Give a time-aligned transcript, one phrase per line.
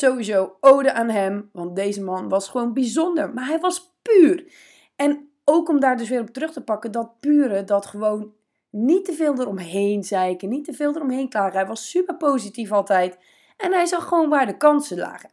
[0.00, 3.34] Sowieso ode aan hem, want deze man was gewoon bijzonder.
[3.34, 4.52] Maar hij was puur.
[4.96, 8.32] En ook om daar dus weer op terug te pakken, dat pure, dat gewoon
[8.70, 11.58] niet te veel eromheen zeiken, niet te veel eromheen klagen.
[11.58, 13.18] Hij was super positief altijd.
[13.56, 15.30] En hij zag gewoon waar de kansen lagen.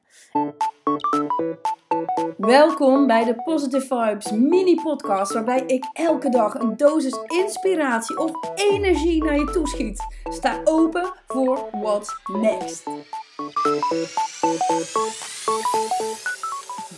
[2.38, 8.32] Welkom bij de Positive Vibes mini podcast, waarbij ik elke dag een dosis inspiratie of
[8.56, 10.06] energie naar je toeschiet.
[10.24, 12.84] Sta open voor what's next.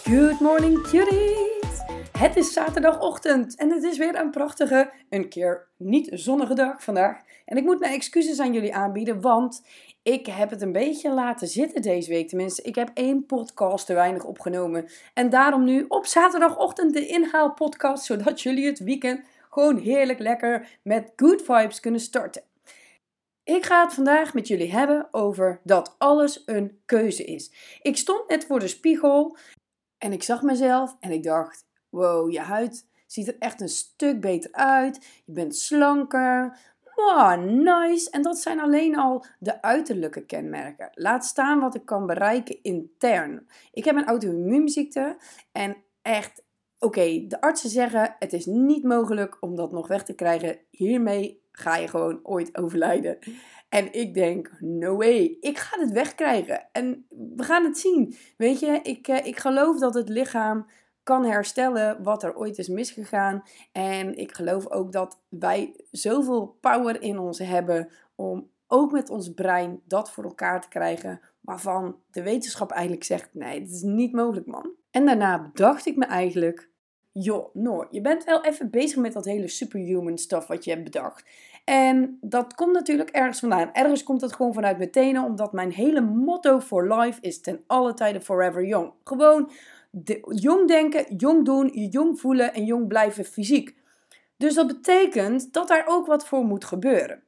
[0.04, 1.82] Good morning, cuties!
[2.12, 7.22] Het is zaterdagochtend en het is weer een prachtige, een keer niet zonnige dag vandaag.
[7.46, 9.66] En ik moet mijn excuses aan jullie aanbieden, want
[10.04, 12.28] ik heb het een beetje laten zitten deze week.
[12.28, 14.90] Tenminste, ik heb één podcast te weinig opgenomen.
[15.14, 21.12] En daarom nu op zaterdagochtend de inhaalpodcast, zodat jullie het weekend gewoon heerlijk lekker met
[21.16, 22.47] good vibes kunnen starten.
[23.48, 27.52] Ik ga het vandaag met jullie hebben over dat alles een keuze is.
[27.82, 29.38] Ik stond net voor de spiegel
[29.98, 34.22] en ik zag mezelf en ik dacht: wow, je huid ziet er echt een stuk
[34.22, 35.22] beter uit.
[35.26, 36.58] Je bent slanker.
[36.96, 38.10] Wow, nice.
[38.10, 40.90] En dat zijn alleen al de uiterlijke kenmerken.
[40.94, 43.48] Laat staan wat ik kan bereiken intern.
[43.72, 45.18] Ik heb een auto-immuunziekte
[45.52, 46.44] en echt,
[46.80, 50.60] oké, de artsen zeggen het is niet mogelijk om dat nog weg te krijgen.
[50.70, 53.18] Hiermee ga je gewoon ooit overlijden.
[53.70, 56.68] En ik denk, no way, ik ga het wegkrijgen.
[56.72, 57.06] En
[57.36, 58.16] we gaan het zien.
[58.38, 60.66] Weet je, ik, eh, ik geloof dat het lichaam
[61.04, 63.44] kan herstellen wat er ooit is misgegaan.
[63.72, 69.34] En ik geloof ook dat wij zoveel power in ons hebben om ook met ons
[69.34, 71.20] brein dat voor elkaar te krijgen.
[71.42, 74.72] Waarvan de wetenschap eigenlijk zegt: nee, dat is niet mogelijk, man.
[74.92, 76.70] En daarna bedacht ik me eigenlijk:
[77.20, 80.84] joh, Noor, je bent wel even bezig met dat hele superhuman stuff wat je hebt
[80.84, 81.26] bedacht.
[81.64, 83.74] En dat komt natuurlijk ergens vandaan.
[83.74, 87.64] Ergens komt dat gewoon vanuit mijn tenen, omdat mijn hele motto for life is ten
[87.68, 88.92] alle tijden forever young.
[89.04, 89.52] Gewoon
[90.30, 93.76] jong denken, jong doen, jong voelen en jong blijven fysiek.
[94.38, 97.24] Dus dat betekent dat daar ook wat voor moet gebeuren.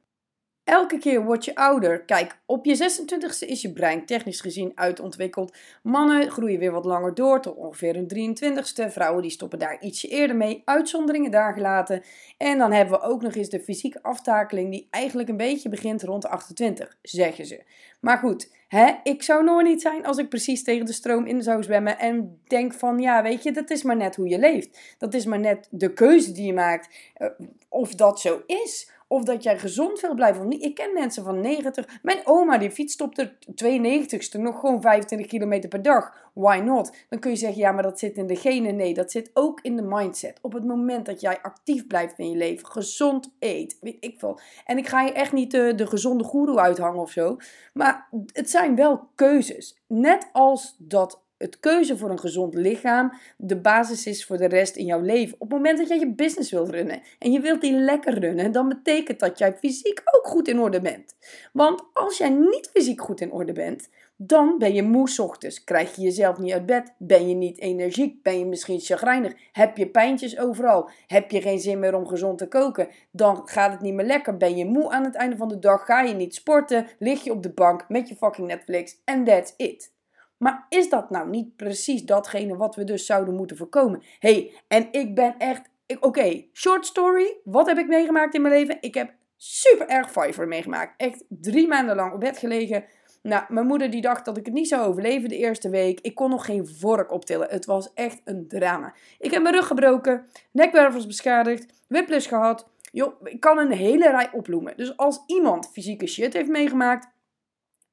[0.70, 2.00] Elke keer word je ouder.
[2.00, 5.56] Kijk, op je 26e is je brein technisch gezien uitontwikkeld.
[5.82, 8.92] Mannen groeien weer wat langer door tot ongeveer een 23ste.
[8.92, 10.62] Vrouwen die stoppen daar ietsje eerder mee.
[10.64, 12.02] Uitzonderingen daar gelaten.
[12.36, 16.02] En dan hebben we ook nog eens de fysieke aftakeling die eigenlijk een beetje begint
[16.02, 17.62] rond de 28, zeggen ze.
[18.00, 21.42] Maar goed, hè, ik zou nooit niet zijn als ik precies tegen de stroom in
[21.42, 24.94] zou zwemmen en denk van ja, weet je, dat is maar net hoe je leeft.
[24.98, 26.88] Dat is maar net de keuze die je maakt.
[27.18, 27.28] Uh,
[27.68, 28.90] of dat zo is.
[29.08, 30.64] Of dat jij gezond wil blijven of niet.
[30.64, 31.98] Ik ken mensen van 90.
[32.02, 33.32] Mijn oma die fietst op de
[33.64, 36.29] 92ste nog gewoon 25 kilometer per dag.
[36.34, 36.96] Why not?
[37.08, 38.76] Dan kun je zeggen, ja, maar dat zit in de genen.
[38.76, 40.38] Nee, dat zit ook in de mindset.
[40.42, 44.40] Op het moment dat jij actief blijft in je leven, gezond eet, weet ik veel.
[44.64, 47.36] En ik ga je echt niet de, de gezonde goeroe uithangen of zo.
[47.72, 49.82] Maar het zijn wel keuzes.
[49.86, 54.76] Net als dat het keuze voor een gezond lichaam de basis is voor de rest
[54.76, 55.34] in jouw leven.
[55.34, 58.52] Op het moment dat jij je business wilt runnen en je wilt die lekker runnen,
[58.52, 61.16] dan betekent dat jij fysiek ook goed in orde bent.
[61.52, 63.88] Want als jij niet fysiek goed in orde bent,
[64.22, 65.64] dan ben je moe ochtends.
[65.64, 66.94] Krijg je jezelf niet uit bed?
[66.98, 68.22] Ben je niet energiek?
[68.22, 69.34] Ben je misschien chagrijnig?
[69.52, 70.90] Heb je pijntjes overal?
[71.06, 72.88] Heb je geen zin meer om gezond te koken?
[73.10, 74.36] Dan gaat het niet meer lekker.
[74.36, 75.84] Ben je moe aan het einde van de dag?
[75.84, 76.86] Ga je niet sporten?
[76.98, 79.00] Lig je op de bank met je fucking Netflix?
[79.04, 79.92] En that's it.
[80.36, 84.02] Maar is dat nou niet precies datgene wat we dus zouden moeten voorkomen?
[84.18, 85.70] hey, en ik ben echt.
[86.00, 87.36] Oké, short story.
[87.44, 88.78] Wat heb ik meegemaakt in mijn leven?
[88.80, 90.94] Ik heb super erg Fiverr meegemaakt.
[90.96, 92.84] Echt drie maanden lang op bed gelegen.
[93.22, 96.00] Nou, mijn moeder die dacht dat ik het niet zou overleven de eerste week.
[96.00, 97.48] Ik kon nog geen vork optillen.
[97.50, 98.94] Het was echt een drama.
[99.18, 102.68] Ik heb mijn rug gebroken, nekwervels beschadigd, whiplash gehad.
[102.92, 104.76] Joh, ik kan een hele rij oploemen.
[104.76, 107.08] Dus als iemand fysieke shit heeft meegemaakt,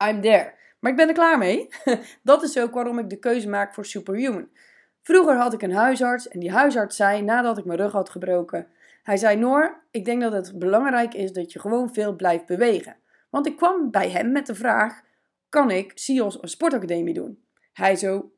[0.08, 0.54] I'm there.
[0.80, 1.68] Maar ik ben er klaar mee.
[2.24, 4.50] Dat is ook waarom ik de keuze maak voor Superhuman.
[5.02, 8.68] Vroeger had ik een huisarts en die huisarts zei nadat ik mijn rug had gebroken.
[9.04, 12.96] Hij zei: Noor, ik denk dat het belangrijk is dat je gewoon veel blijft bewegen.
[13.30, 15.02] Want ik kwam bij hem met de vraag:
[15.50, 17.44] kan ik SIOS een sportacademie doen?
[17.74, 18.32] Hij zo: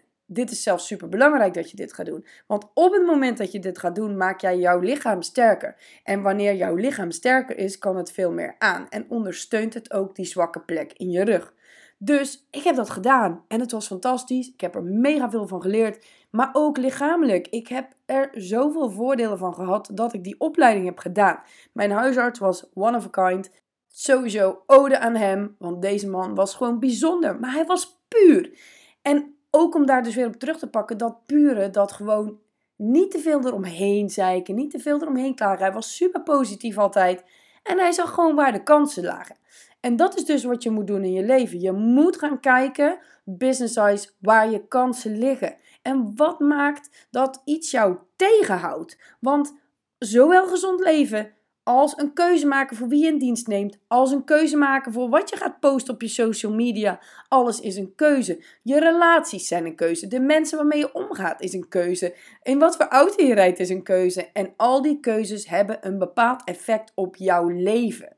[0.00, 2.26] 100% dit is zelfs super belangrijk dat je dit gaat doen.
[2.46, 5.76] Want op het moment dat je dit gaat doen, maak jij jouw lichaam sterker.
[6.04, 8.88] En wanneer jouw lichaam sterker is, kan het veel meer aan.
[8.88, 11.54] En ondersteunt het ook die zwakke plek in je rug.
[11.98, 14.52] Dus ik heb dat gedaan en het was fantastisch.
[14.52, 17.48] Ik heb er mega veel van geleerd, maar ook lichamelijk.
[17.48, 21.42] Ik heb er zoveel voordelen van gehad dat ik die opleiding heb gedaan.
[21.72, 23.50] Mijn huisarts was one of a kind.
[23.98, 28.58] Sowieso ode aan hem, want deze man was gewoon bijzonder, maar hij was puur.
[29.02, 32.38] En ook om daar dus weer op terug te pakken, dat pure, dat gewoon
[32.76, 35.64] niet te veel eromheen zeiken, niet te veel eromheen klagen.
[35.64, 37.24] Hij was super positief altijd
[37.62, 39.36] en hij zag gewoon waar de kansen lagen.
[39.80, 41.60] En dat is dus wat je moet doen in je leven.
[41.60, 45.56] Je moet gaan kijken business eyes waar je kansen liggen.
[45.82, 48.98] En wat maakt dat iets jou tegenhoudt?
[49.20, 49.58] Want
[49.98, 51.34] zowel gezond leven
[51.66, 55.08] als een keuze maken voor wie je in dienst neemt, als een keuze maken voor
[55.08, 57.00] wat je gaat posten op je social media.
[57.28, 58.44] Alles is een keuze.
[58.62, 60.06] Je relaties zijn een keuze.
[60.06, 62.14] De mensen waarmee je omgaat is een keuze.
[62.42, 64.30] In wat voor auto je rijdt is een keuze.
[64.32, 68.16] En al die keuzes hebben een bepaald effect op jouw leven.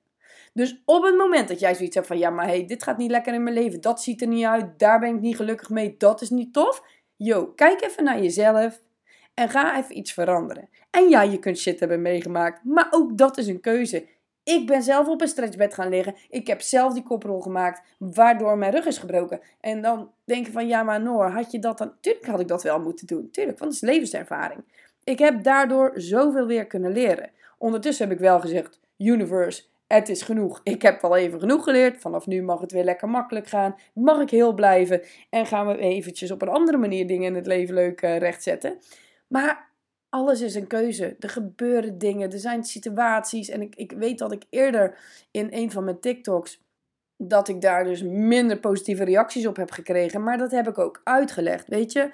[0.53, 3.11] Dus op het moment dat jij zoiets hebt van ja, maar hey, dit gaat niet
[3.11, 5.95] lekker in mijn leven, dat ziet er niet uit, daar ben ik niet gelukkig mee,
[5.99, 6.83] dat is niet tof.
[7.17, 8.81] Yo, kijk even naar jezelf
[9.39, 10.69] en ga even iets veranderen.
[10.91, 14.07] En ja, je kunt shit hebben meegemaakt, maar ook dat is een keuze.
[14.43, 16.15] Ik ben zelf op een stretchbed gaan liggen.
[16.31, 19.41] Ik heb zelf die koprol gemaakt, waardoor mijn rug is gebroken.
[19.61, 21.93] En dan denk je van, ja maar Noor, had je dat dan...
[22.01, 23.31] Tuurlijk had ik dat wel moeten doen.
[23.31, 24.65] Tuurlijk, want het is levenservaring.
[25.05, 27.31] Ik heb daardoor zoveel weer kunnen leren.
[27.59, 30.61] Ondertussen heb ik wel gezegd, universe, het is genoeg.
[30.63, 32.01] Ik heb wel even genoeg geleerd.
[32.01, 33.77] Vanaf nu mag het weer lekker makkelijk gaan.
[33.95, 35.03] Mag ik heel blijven.
[35.31, 38.79] En gaan we eventjes op een andere manier dingen in het leven leuk uh, rechtzetten.
[39.29, 39.71] Maar
[40.09, 41.17] alles is een keuze.
[41.19, 42.33] Er gebeuren dingen.
[42.33, 43.49] Er zijn situaties.
[43.49, 44.99] En ik, ik weet dat ik eerder
[45.31, 46.67] in een van mijn TikToks.
[47.17, 50.23] Dat ik daar dus minder positieve reacties op heb gekregen.
[50.23, 51.69] Maar dat heb ik ook uitgelegd.
[51.69, 52.11] Weet je,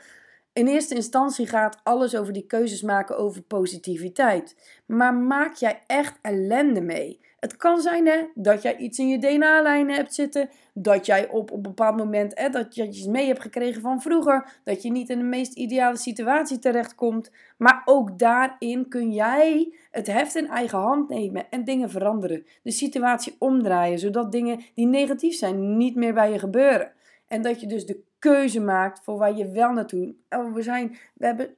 [0.53, 4.57] in eerste instantie gaat alles over die keuzes maken over positiviteit.
[4.87, 7.21] Maar maak jij echt ellende mee?
[7.45, 10.49] Het kan zijn hè, dat jij iets in je DNA-lijnen hebt zitten.
[10.73, 14.03] Dat jij op, op een bepaald moment hè, dat je iets mee hebt gekregen van
[14.03, 14.61] vroeger.
[14.63, 17.31] Dat je niet in de meest ideale situatie terechtkomt.
[17.57, 22.47] Maar ook daarin kun jij het heft in eigen hand nemen en dingen veranderen.
[22.63, 26.93] De situatie omdraaien, zodat dingen die negatief zijn niet meer bij je gebeuren.
[27.27, 30.15] En dat je dus de keuze maakt voor waar je wel naartoe.
[30.29, 31.55] Oh, we zijn, we hebben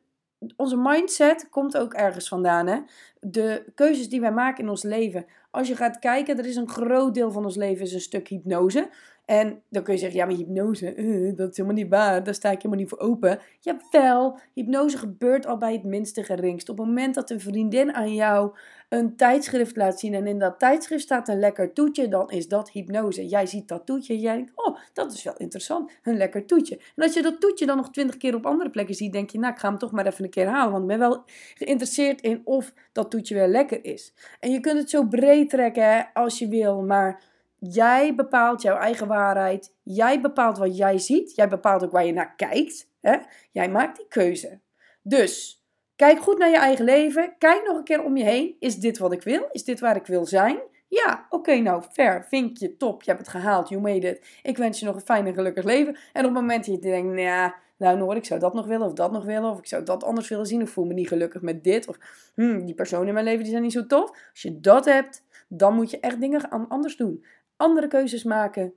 [0.56, 2.66] onze mindset komt ook ergens vandaan.
[2.66, 2.78] Hè?
[3.20, 5.26] De keuzes die wij maken in ons leven.
[5.56, 8.28] Als je gaat kijken, er is een groot deel van ons leven is een stuk
[8.28, 8.88] hypnose.
[9.26, 12.24] En dan kun je zeggen, ja, maar hypnose, uh, dat is helemaal niet waar.
[12.24, 13.38] Daar sta ik helemaal niet voor open.
[13.60, 16.68] Jawel, hypnose gebeurt al bij het minste geringst.
[16.68, 18.56] Op het moment dat een vriendin aan jou
[18.88, 22.70] een tijdschrift laat zien en in dat tijdschrift staat een lekker toetje, dan is dat
[22.70, 23.28] hypnose.
[23.28, 26.76] Jij ziet dat toetje en jij denkt, oh, dat is wel interessant, een lekker toetje.
[26.76, 29.38] En als je dat toetje dan nog twintig keer op andere plekken ziet, denk je,
[29.38, 31.22] nou, ik ga hem toch maar even een keer halen, want ik ben wel
[31.54, 34.12] geïnteresseerd in of dat toetje weer lekker is.
[34.40, 37.22] En je kunt het zo breed trekken hè, als je wil, maar
[37.58, 39.74] Jij bepaalt jouw eigen waarheid.
[39.82, 41.34] Jij bepaalt wat jij ziet.
[41.34, 42.90] Jij bepaalt ook waar je naar kijkt.
[43.00, 43.16] Hè?
[43.50, 44.60] Jij maakt die keuze.
[45.02, 45.64] Dus
[45.96, 47.34] kijk goed naar je eigen leven.
[47.38, 48.56] Kijk nog een keer om je heen.
[48.58, 49.48] Is dit wat ik wil?
[49.50, 50.58] Is dit waar ik wil zijn?
[50.88, 52.24] Ja, oké, nou, fair.
[52.28, 53.02] Vinkje, top.
[53.02, 53.68] Je hebt het gehaald.
[53.68, 54.38] You made it.
[54.42, 55.96] Ik wens je nog een fijn en gelukkig leven.
[56.12, 58.86] En op het moment dat je denkt, nou, nou Noor, ik zou dat nog willen
[58.86, 59.50] of dat nog willen.
[59.50, 60.62] Of ik zou dat anders willen zien.
[60.62, 61.88] Of voel me niet gelukkig met dit.
[61.88, 61.98] Of
[62.34, 64.10] hmm, die personen in mijn leven die zijn niet zo tof.
[64.30, 67.24] Als je dat hebt, dan moet je echt dingen anders doen
[67.56, 68.74] andere keuzes maken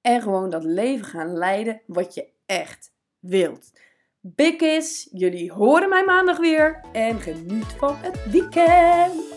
[0.00, 3.72] en gewoon dat leven gaan leiden wat je echt wilt.
[4.20, 9.31] Big is, jullie horen mij maandag weer en geniet van het weekend.